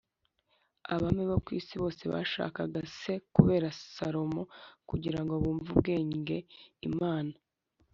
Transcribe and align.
Abami 0.93 1.23
bo 1.29 1.37
ku 1.45 1.49
isi 1.59 1.75
bose 1.81 2.03
bashakaga 2.13 2.79
c 2.97 3.01
kureba 3.33 3.69
salomo 3.93 4.43
kugira 4.89 5.19
ngo 5.23 5.33
bumve 5.43 5.67
ubwenge 5.75 6.37
d 6.79 6.83
imana 6.89 7.35